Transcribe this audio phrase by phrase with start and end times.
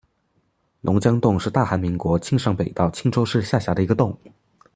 [0.81, 4.17] 龙江洞是大韩民国庆尚北道庆州市下辖的一个洞。